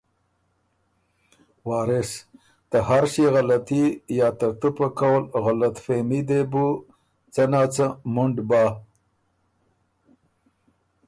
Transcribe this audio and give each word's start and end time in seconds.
وارث: 1.69 2.11
ته 2.69 2.77
هر 2.87 3.03
ݭيې 3.11 3.27
غلطي 3.35 3.83
یا 4.17 4.27
ترتُو 4.39 4.69
پۀ 4.75 4.85
قول 4.97 5.23
غلطفهمي 5.43 6.21
دې 6.29 6.39
بُو 6.51 6.65
څۀ 7.33 7.43
نا 7.51 7.61
څۀ 7.73 7.85
مُنډ 8.13 8.35
بَۀ۔ 8.49 8.63